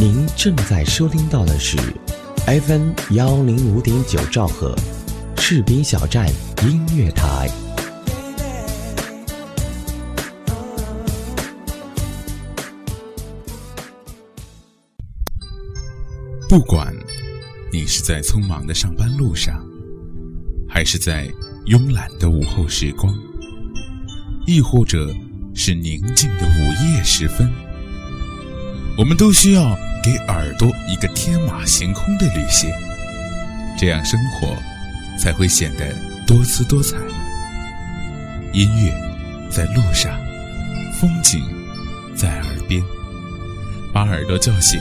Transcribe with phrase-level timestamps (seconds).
[0.00, 1.76] 您正在收听到的是
[2.46, 4.74] FM 幺零五点九兆赫，
[5.36, 6.26] 士兵小站
[6.62, 7.50] 音乐台。
[16.48, 16.90] 不管
[17.70, 19.62] 你是在匆忙的上班路上，
[20.66, 21.28] 还是在
[21.66, 23.14] 慵懒的午后时光，
[24.46, 25.14] 亦或者
[25.54, 27.52] 是宁静的午夜时分，
[29.00, 32.70] 我们都需要给耳朵一个天马行空的旅行，
[33.78, 34.54] 这样生活
[35.18, 35.96] 才会显得
[36.26, 36.98] 多姿多彩。
[38.52, 38.92] 音乐
[39.50, 40.20] 在路上，
[41.00, 41.42] 风景
[42.14, 42.82] 在耳边，
[43.90, 44.78] 把耳朵叫醒。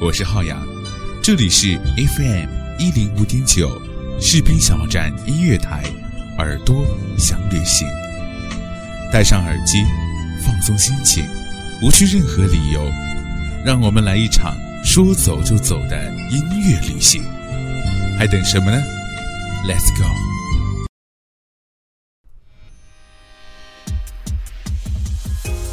[0.00, 0.64] 我是浩洋，
[1.20, 2.48] 这里是 FM
[2.78, 3.82] 一零五点九
[4.20, 5.82] 士兵小站音乐台，
[6.38, 6.86] 耳朵
[7.18, 7.88] 想旅行，
[9.12, 9.78] 戴上耳机，
[10.44, 11.24] 放松心情，
[11.82, 12.92] 无需任何理由，
[13.64, 14.54] 让我们来一场
[14.84, 17.22] 说走就走的音乐旅行，
[18.18, 18.76] 还等什么呢
[19.66, 20.04] ？Let's go！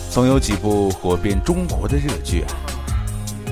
[0.09, 2.55] 总有几部火遍中国的热剧啊。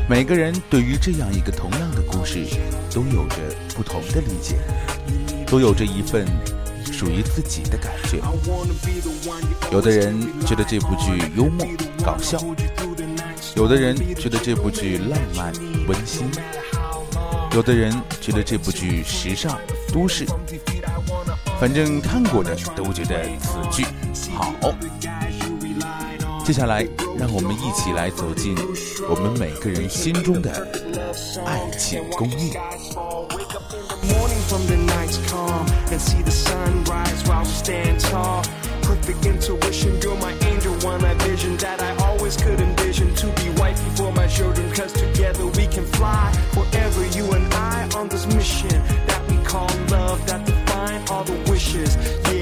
[0.08, 2.46] 每个人对于这样一个同样的故事，
[2.90, 3.36] 都有着
[3.76, 4.56] 不同的理解，
[5.46, 6.26] 都有着一份
[6.98, 8.22] 属于自己的感觉。
[9.70, 11.68] 有的人觉得这部剧幽默
[12.06, 12.40] 搞笑，
[13.54, 15.52] 有的人觉得这部剧浪漫
[15.90, 16.32] 温馨，
[17.54, 19.60] 有的人觉得这部剧时尚
[19.92, 20.26] 都市。
[21.60, 23.86] 反正看过的都觉得此剧
[24.34, 24.54] 好。
[26.46, 26.88] 接下来，
[27.20, 28.56] 让我们一起来走进
[29.10, 30.66] 我们每个人心中的
[31.46, 32.54] 爱情公寓。
[34.56, 38.42] from the night's calm and see the sunrise while we stand tall.
[38.84, 43.48] Perfect intuition, you're my angel, one I vision that I always could envision to be
[43.60, 44.72] white before my children.
[44.72, 49.70] Cause together we can fly forever, you and I on this mission that we call
[49.90, 51.98] love that define all the wishes.
[52.30, 52.35] Yeah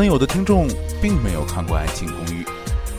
[0.00, 0.66] 可能有的听众
[1.02, 2.42] 并没有看过《爱情公寓》，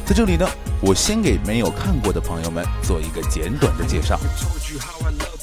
[0.05, 0.47] 在这里呢，
[0.81, 4.19] 我先给没有看过的朋友们做一个简短的介绍。《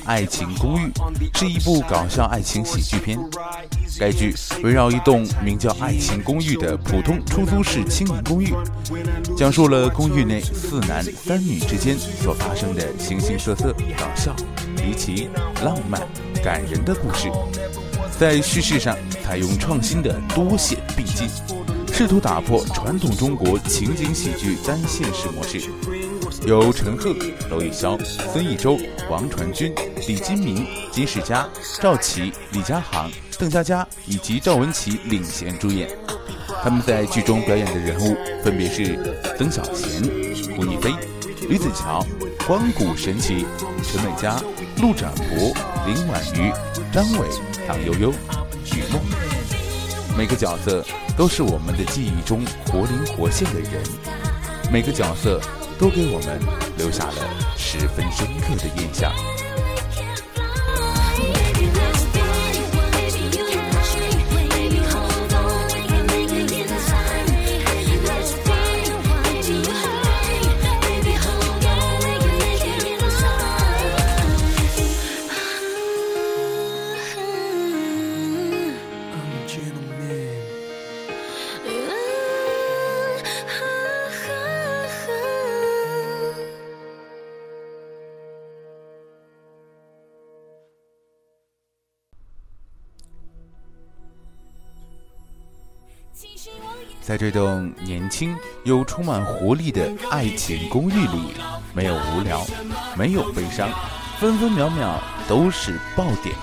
[0.04, 0.86] 爱情公寓》
[1.36, 3.18] 是一部搞笑爱情喜剧片，
[3.98, 4.32] 该剧
[4.62, 8.54] 围绕一栋名叫“爱情公寓”的普通出租式青年公寓，
[9.36, 14.32] 讲述了公寓内四男三女之间所发生的形形色色、搞笑、
[14.76, 15.28] 离奇、
[15.64, 16.00] 浪漫、
[16.40, 17.28] 感人的故事。
[18.18, 21.28] 在叙事上采用创新的多线并进，
[21.92, 25.70] 试图打破传统中国情景喜剧单线式模式。
[26.44, 27.14] 由陈赫、
[27.48, 28.76] 娄艺潇、孙艺洲、
[29.08, 29.72] 王传君、
[30.08, 31.48] 李金铭、金世佳、
[31.80, 33.08] 赵琦、李佳航、
[33.38, 35.88] 邓家佳以及赵文琪领衔主演。
[36.60, 40.02] 他们在剧中表演的人物分别是曾小贤、
[40.58, 40.92] 吴亦菲、
[41.48, 42.04] 吕子乔、
[42.48, 43.46] 关谷神奇、
[43.84, 44.42] 陈美嘉、
[44.82, 45.54] 陆展博、
[45.86, 46.52] 林婉瑜、
[46.92, 47.47] 张伟。
[47.68, 48.10] 唐悠悠、
[48.64, 48.98] 许梦，
[50.16, 50.82] 每个角色
[51.18, 53.82] 都是我们的记忆中活灵活现的人，
[54.72, 55.38] 每个角色
[55.78, 56.40] 都给我们
[56.78, 57.16] 留下了
[57.58, 59.12] 十分深刻的印象。
[97.08, 101.32] 在这栋年轻又充满活力的爱情公寓里，
[101.72, 102.46] 没有无聊，
[102.98, 103.70] 没有悲伤，
[104.20, 106.36] 分分秒秒都是爆点。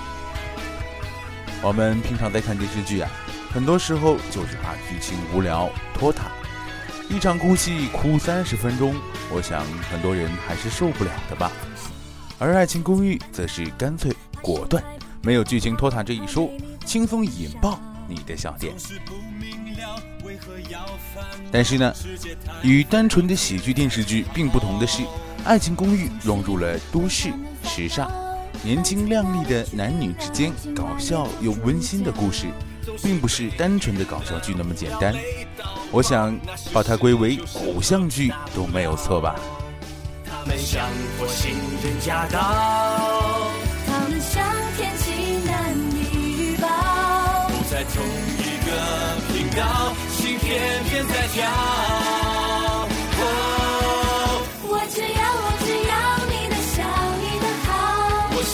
[1.62, 3.08] 我们平常在看电视剧啊，
[3.54, 6.32] 很多时候就是怕剧情无聊拖沓，
[7.08, 8.92] 一场哭戏哭三十分钟，
[9.30, 11.52] 我想很多人还是受不了的吧。
[12.40, 14.82] 而爱情公寓则是干脆果断，
[15.22, 16.50] 没有剧情拖沓这一说，
[16.84, 17.78] 轻松引爆。
[18.08, 18.72] 你的笑点。
[21.50, 21.92] 但是呢，
[22.62, 25.02] 与单纯的喜剧电视剧并不同的是，
[25.44, 27.32] 《爱情公寓》融入了都市
[27.62, 28.10] 时尚、
[28.62, 32.46] 年轻靓丽的男女之间搞笑又温馨的故事，
[33.02, 35.14] 并不是单纯的搞笑剧那么简单。
[35.90, 36.36] 我想
[36.72, 39.36] 把它归为偶像剧都没有错吧。
[40.24, 40.88] 他们像
[41.18, 41.52] 火星
[41.82, 42.95] 人驾到，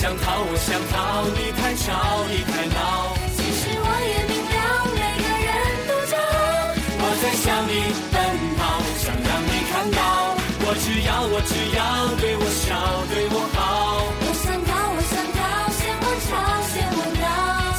[0.02, 1.86] 想逃我想逃，你太吵
[2.26, 3.14] 你太闹。
[3.38, 4.58] 其实我也明了，
[4.98, 5.48] 每个人
[5.86, 6.74] 都骄傲。
[6.74, 7.72] 我在向你
[8.10, 8.18] 奔
[8.58, 8.60] 跑，
[8.98, 10.34] 想让你看到。
[10.66, 11.80] 我只要，我只要
[12.18, 12.74] 对我笑，
[13.14, 14.10] 对我好。
[14.26, 16.34] 我想逃，我想逃，嫌我吵，
[16.74, 17.24] 嫌我闹。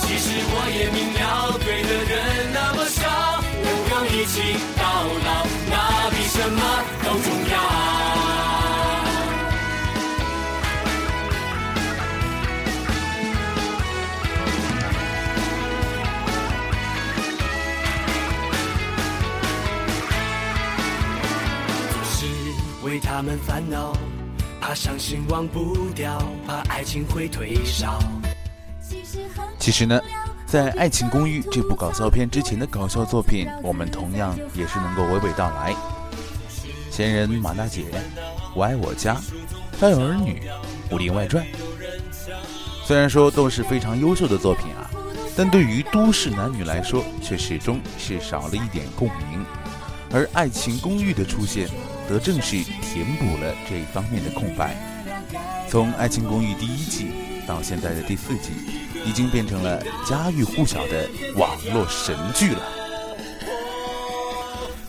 [0.08, 3.04] 其实我也明了，对的人那么少，
[3.68, 4.56] 能够一起
[6.44, 6.62] 什么
[7.02, 7.58] 都重要
[22.04, 22.26] 是。
[22.84, 23.94] 为他们烦恼，
[24.60, 27.98] 怕伤心忘不掉，怕爱情会退烧。
[29.58, 29.98] 其实呢，
[30.46, 35.74] 在《爱情公寓》这部搞笑片之前的搞笑作品，我们同样也是能够娓娓道来。
[36.94, 37.86] 闲人马大姐、
[38.54, 39.20] 我爱我家、
[39.82, 40.44] 家有儿女、
[40.92, 41.44] 武林外传，
[42.86, 44.88] 虽然说都是非常优秀的作品啊，
[45.36, 49.44] 但对于都市男女来说，却始终是少了一点共鸣。
[50.12, 51.68] 而《爱情公寓》的出现，
[52.08, 54.76] 则正是填补了这一方面的空白。
[55.68, 57.08] 从《爱情公寓》第一季
[57.48, 58.52] 到现在的第四季，
[59.04, 62.83] 已经变成了家喻户晓的网络神剧了。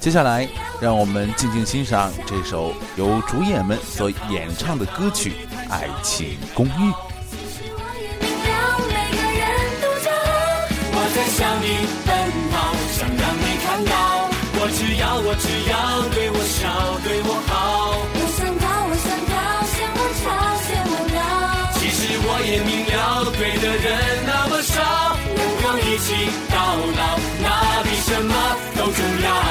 [0.05, 0.47] 接下来，
[0.83, 5.33] 让我们静静欣赏这首由主演们所演唱的歌曲
[5.71, 6.69] 《爱情公寓》。
[10.93, 12.13] 我在向你奔
[12.53, 14.29] 跑，想让你看到。
[14.61, 15.73] 我只要，我只要
[16.13, 16.69] 对我笑，
[17.01, 17.97] 对我好。
[18.13, 20.29] 我想逃，我想逃，嫌我吵，
[20.69, 21.73] 嫌我闹。
[21.81, 23.89] 其实我也明了，对的人
[24.27, 28.37] 那么少，能够一起到老，那比什么
[28.77, 29.44] 都重要。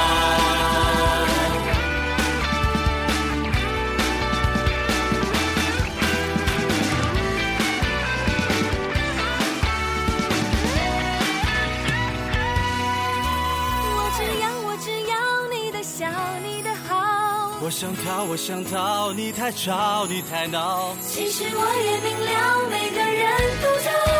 [17.74, 20.94] 想逃，我想逃，你太吵，你太闹。
[21.02, 23.26] 其实我也明了，每个人
[23.58, 24.14] 都骄傲。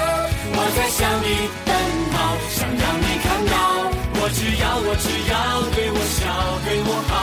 [0.58, 1.70] 我在向你奔
[2.10, 3.54] 跑，想让你看到。
[4.18, 6.26] 我只要，我只要对我笑，
[6.66, 7.14] 对我好。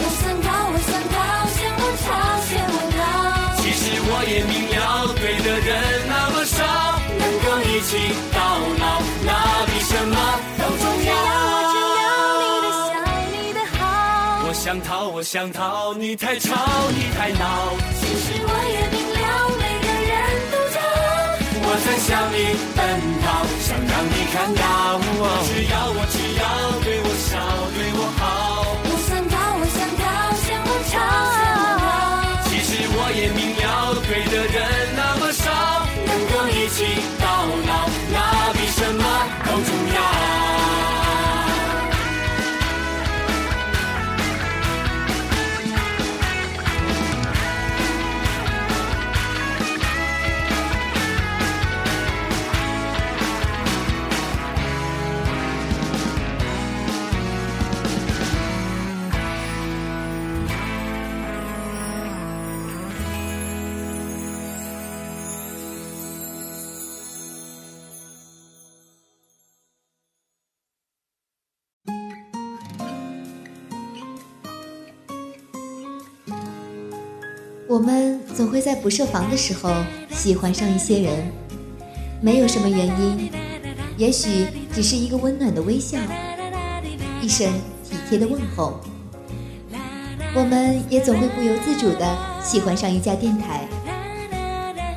[0.00, 2.08] 我想逃，我想逃，嫌我吵，
[2.48, 3.60] 嫌我闹。
[3.60, 5.68] 其实我也明了，对的人
[6.08, 6.64] 那么少，
[7.20, 8.40] 能够一起到
[8.80, 9.28] 老，那
[9.68, 10.16] 比什么
[10.56, 10.95] 都重要。
[14.66, 16.50] 想逃，我想逃，你太吵，
[16.90, 17.70] 你太闹。
[18.00, 20.12] 其实我也明了，每个人
[20.50, 21.06] 都骄傲。
[21.62, 22.36] 我在向你
[22.74, 22.82] 奔
[23.22, 24.98] 跑，想让你看到。
[25.46, 26.42] 只要我只要
[26.82, 27.38] 对我笑，
[27.76, 28.55] 对我好。
[77.68, 79.74] 我们总会在不设防的时候
[80.12, 81.32] 喜欢上一些人，
[82.20, 83.28] 没有什么原因，
[83.96, 85.98] 也许只是一个温暖的微笑，
[87.20, 88.80] 一声体贴的问候。
[90.32, 93.66] 我们也总会不由自主地喜欢上一家电台，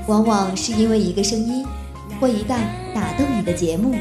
[0.05, 1.65] 往往是因为一个声音
[2.19, 2.59] 或一档
[2.93, 3.95] 打动你的节目。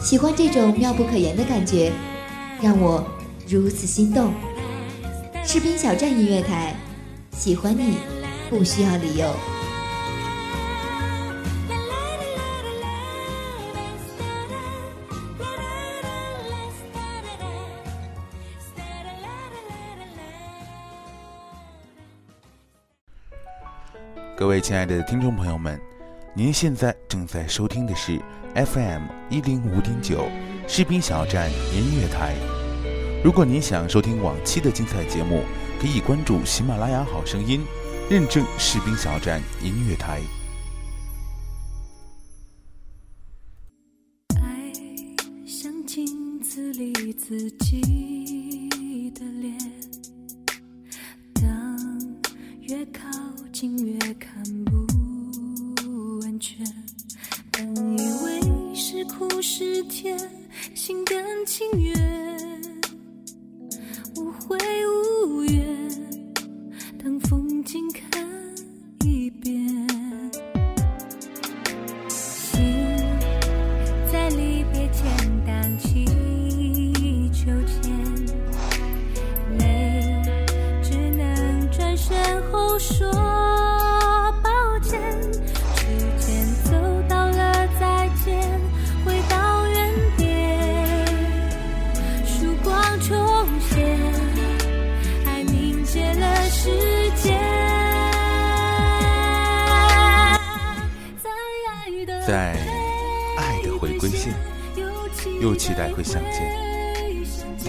[0.00, 1.92] 喜欢这种妙不可言的感觉，
[2.60, 3.06] 让我
[3.48, 4.32] 如此心动。
[5.44, 6.74] 士兵小站音乐台。
[7.38, 7.98] 喜欢你
[8.50, 9.32] 不需要理由。
[24.36, 25.80] 各位亲爱的听众朋友们，
[26.34, 28.20] 您现在正在收听的是
[28.56, 30.28] FM 一零五点九
[30.66, 32.34] 士兵小站音乐台。
[33.22, 35.44] 如果您想收听往期的精彩节目，
[35.80, 37.60] 可以关注喜马拉雅好声音，
[38.10, 40.20] 认证士兵小站音乐台。
[44.40, 44.72] 爱
[45.46, 49.56] 像镜子里自己的脸，
[51.34, 51.78] 当
[52.62, 53.08] 越靠
[53.52, 56.66] 近越看不完全。
[57.52, 60.18] 本以为是苦是甜，
[60.74, 61.87] 心甘情愿，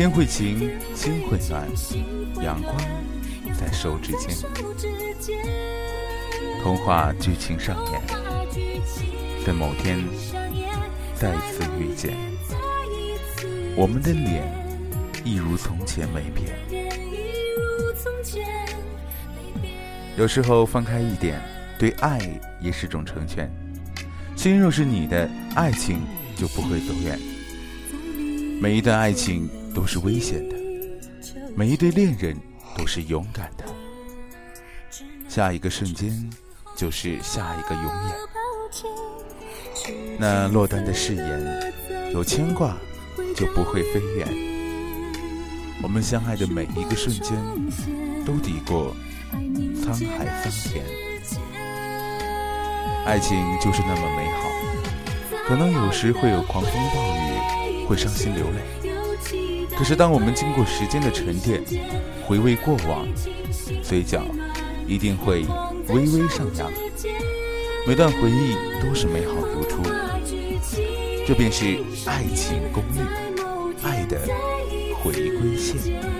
[0.09, 1.67] 天会晴，心会暖，
[2.43, 2.75] 阳光
[3.53, 4.35] 在手指间。
[6.63, 8.01] 童话剧情上演，
[9.45, 9.99] 在某天
[11.13, 12.17] 再次遇见，
[13.75, 14.51] 我们的脸
[15.23, 16.57] 一如从前没变。
[20.17, 21.39] 有时候放开一点，
[21.77, 22.19] 对爱
[22.59, 23.47] 也是种成全。
[24.35, 26.01] 心若是你的，爱情
[26.35, 27.19] 就不会走远。
[28.59, 30.55] 每一段爱情都是危险的，
[31.55, 32.35] 每一对恋人
[32.77, 33.65] 都是勇敢的。
[35.27, 36.29] 下一个瞬间，
[36.75, 38.15] 就是下一个永远。
[40.17, 41.73] 那落单的誓言，
[42.11, 42.75] 有牵挂
[43.35, 44.27] 就不会飞远。
[45.81, 47.37] 我们相爱的每一个瞬间，
[48.25, 48.95] 都抵过
[49.75, 50.83] 沧海桑田。
[53.05, 54.49] 爱情就是那么美好，
[55.47, 58.88] 可能有时会有狂风暴雨，会伤心流泪。
[59.79, 61.63] 可是当我们经过时间的沉淀，
[62.27, 63.07] 回味过往，
[63.81, 64.21] 嘴角
[64.85, 65.45] 一定会
[65.87, 66.69] 微微上扬。
[67.87, 69.81] 每段回忆都是美好如初，
[71.25, 72.99] 这便是爱情公寓，
[73.81, 74.19] 爱的
[75.01, 76.18] 回归线。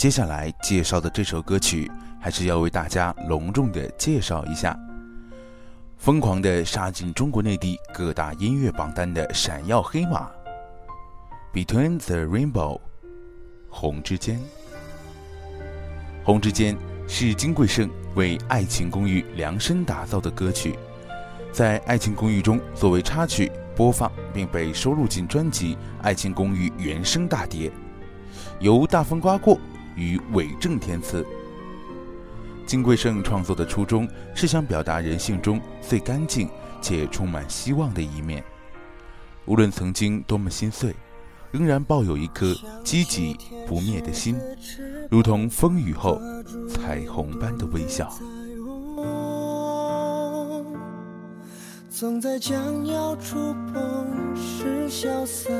[0.00, 4.74] 接下来介绍的这首歌曲，还是要为大家隆重的介绍一下。
[5.98, 10.30] 疯狂的杀进中国内地各大音乐榜单的闪耀黑马，
[11.52, 12.78] 《Between the Rainbow》，
[13.68, 14.40] 红之间。
[16.24, 16.74] 红之间
[17.06, 20.78] 是金贵晟为《爱情公寓》量身打造的歌曲，
[21.52, 27.70] 在《爱情公寓》中作为插曲播放，并被收录进专辑《爱情公寓》原声大碟，
[28.60, 29.60] 由大风刮过
[29.96, 31.26] 与伪正天赐。
[32.66, 36.48] 金贵晟创作的初衷是想表达人性中最干净
[36.80, 38.44] 且充满希望的一面。
[39.46, 40.94] 无论曾经多么心碎，
[41.50, 42.54] 仍然抱有一颗
[42.84, 44.38] 积极不灭的心，
[45.10, 46.20] 如同风雨后
[46.68, 48.12] 彩虹般的微笑。
[51.90, 54.06] 总在将要触碰
[54.36, 55.50] 时消散，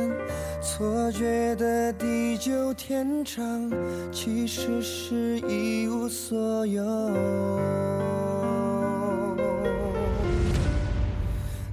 [0.62, 3.68] 错觉的地久天长，
[4.12, 6.82] 其实是一无所有。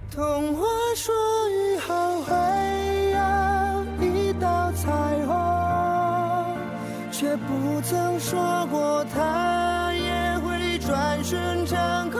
[0.09, 1.13] 童话说
[1.49, 2.33] 雨后会
[3.11, 3.17] 有
[4.05, 4.91] 一道彩
[5.27, 6.57] 虹，
[7.11, 12.16] 却不曾说过它也会转瞬成空。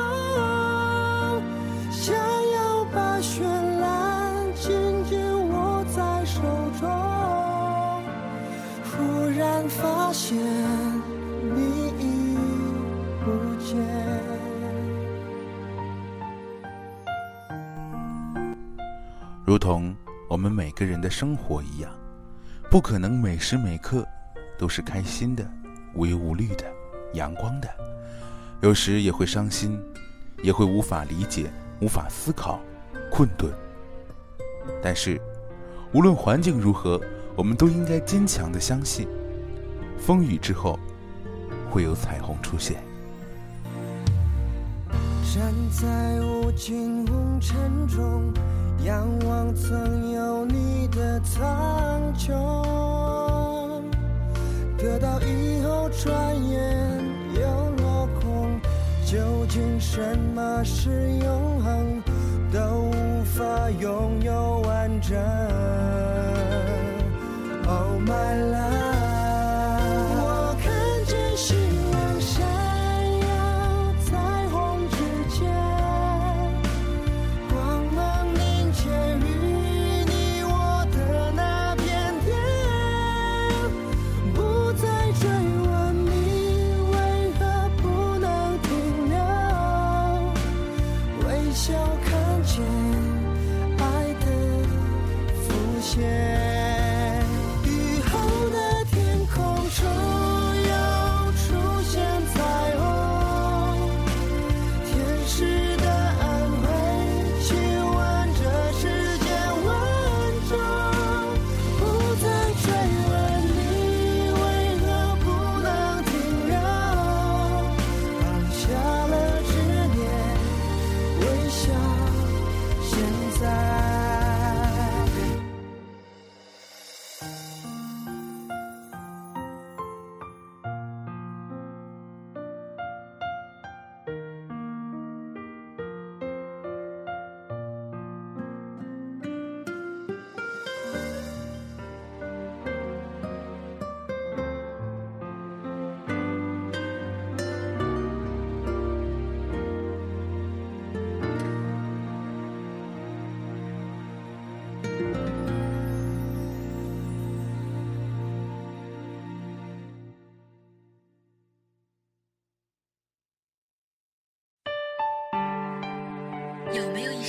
[19.68, 19.94] 同
[20.30, 21.92] 我们每个人的生活一样，
[22.72, 24.08] 不可能每时每刻
[24.58, 25.46] 都是开心的、
[25.94, 26.64] 无忧无虑的、
[27.16, 27.68] 阳光的，
[28.62, 29.78] 有时也会伤心，
[30.42, 32.62] 也会无法理解、无法思考、
[33.12, 33.52] 困顿。
[34.82, 35.20] 但是，
[35.92, 36.98] 无论环境如何，
[37.36, 39.06] 我们都应该坚强的相信。
[39.98, 40.80] 风雨之后，
[41.70, 42.82] 会有彩虹出现。
[45.36, 48.17] 站在无尽红尘中，
[48.84, 52.34] 仰望曾有你的苍穹，
[54.78, 57.04] 得到以后转眼
[57.36, 57.42] 又
[57.84, 58.60] 落空。
[59.06, 59.18] 究
[59.48, 62.02] 竟什么是永恒？
[62.52, 62.60] 都
[62.92, 65.18] 无法拥有完整。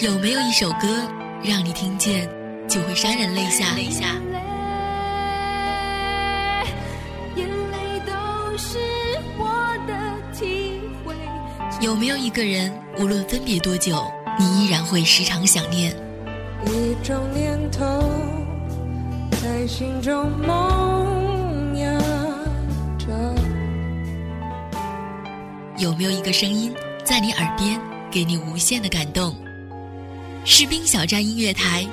[0.01, 0.87] 有没有一首歌，
[1.43, 2.29] 让你听见
[2.69, 3.75] 就会潸然泪下？
[11.81, 14.01] 有没有一个人，无论分别多久，
[14.39, 15.93] 你依然会时常想念？
[16.65, 17.85] 一种念头
[19.43, 21.99] 在心中萌芽
[22.99, 23.35] 着。
[25.77, 26.73] 有没有一个声音，
[27.05, 27.81] 在你耳边，
[28.13, 29.35] 给你无限的感动？
[30.45, 31.87] 士兵小站音乐台，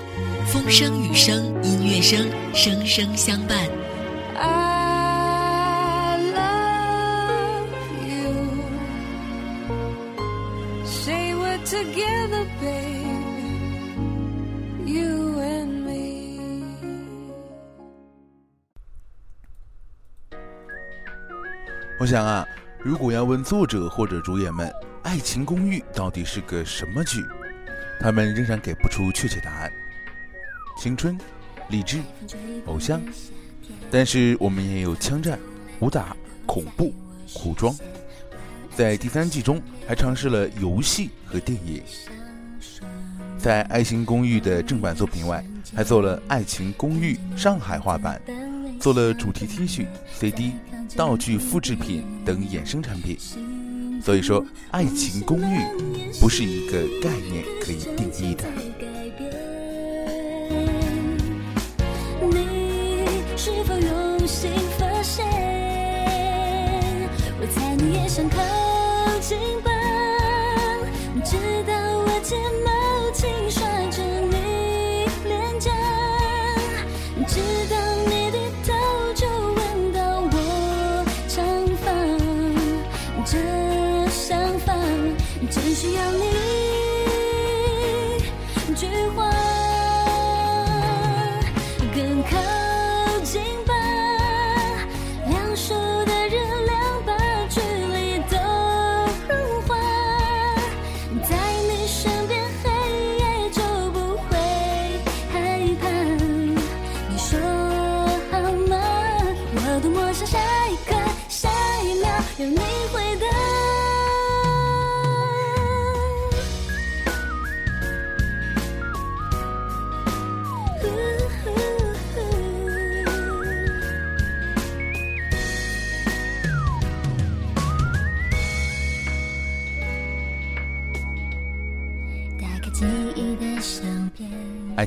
[0.47, 3.57] 风声雨声音乐声，声声相伴。
[4.37, 7.67] I love
[8.07, 8.33] you.
[10.85, 13.05] Say we're together, babe.
[14.85, 16.39] You and me.
[21.99, 22.47] 我想啊，
[22.79, 24.67] 如果要问作者或者主演们，
[25.03, 27.21] 《爱情公寓》到底是个什么剧？
[27.99, 29.71] 他们仍然给不出确切答案。
[30.77, 31.17] 青春、
[31.69, 31.99] 励志、
[32.65, 33.01] 偶像，
[33.89, 35.39] 但是我们也有枪战、
[35.79, 36.93] 武打、恐怖、
[37.33, 37.75] 古装。
[38.75, 41.81] 在第三季中，还尝试了游戏和电影。
[43.37, 48.21] 在《爱情公寓》的正版作品外，还做了《爱情公寓》上海话版，
[48.79, 50.53] 做了主题 T 恤、CD、
[50.95, 53.17] 道具复制品等衍生产品。
[54.05, 55.65] 所以说，爱情公寓
[56.21, 58.43] 不是一个概念可以定义的。
[63.35, 65.25] 是否用心发现？
[67.41, 68.29] 我猜你也想。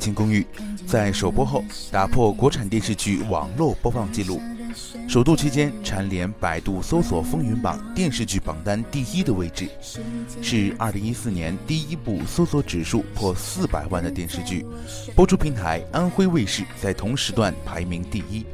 [0.08, 0.40] 爱情公寓》
[0.86, 4.40] 在首播后打破国产电视剧网络播放记录，
[5.06, 9.68] 首度期间蝉联百度搜索风云榜电视剧榜单第一的位置，
[10.40, 14.64] 是2014年第一部搜索指数破四百万的电视剧。
[15.14, 18.40] 播出平台安徽卫视在同时段排名第一。《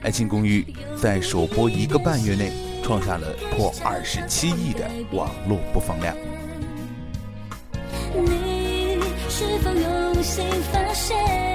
[0.00, 0.62] 爱情公寓》
[0.96, 2.50] 在首播一个半月内
[2.82, 6.16] 创下了破二十七亿的网络播放量。
[10.30, 11.49] 新发现？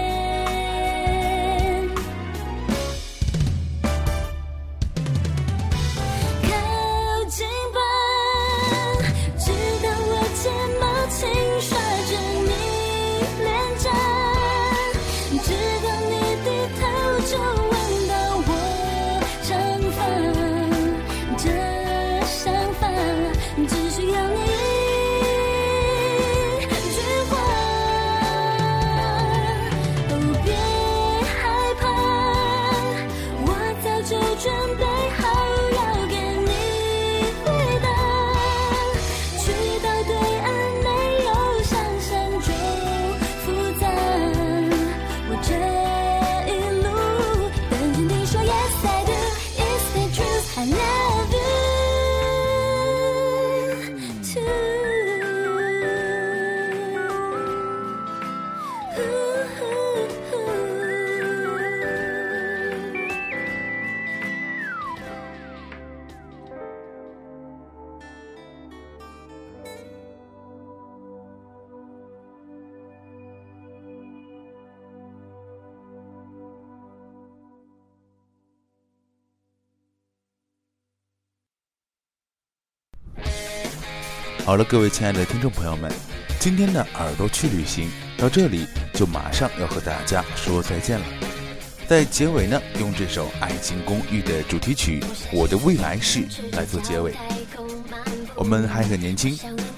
[84.45, 85.91] 好了，各位亲爱的听众朋友们，
[86.39, 91.05] 今天的耳朵去旅行到这里就马上要和大家说再见了。
[91.87, 94.99] 在结尾呢，用这首《爱情公寓》的主题曲
[95.33, 96.19] 《我的未来式》
[96.55, 97.15] 来做结尾。
[98.35, 99.35] 我们还很年轻，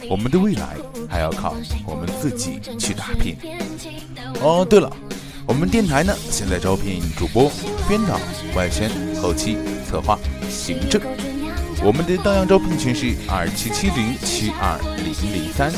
[0.09, 0.75] 我们的未来
[1.09, 3.37] 还要靠我们自己去打拼。
[4.41, 4.91] 哦，对了，
[5.45, 7.49] 我们电台呢现在招聘主播、
[7.87, 8.19] 编导、
[8.53, 9.57] 外宣、后期、
[9.89, 11.01] 策划、行政。
[11.83, 15.71] 我们的到样招聘群是二七七零七二零零三。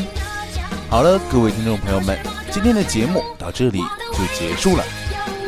[0.90, 2.18] 好了，各位听众朋友们，
[2.52, 3.80] 今天的节目到这里
[4.14, 4.84] 就结束了，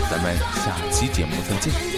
[0.09, 1.90] 咱们下期节目再见。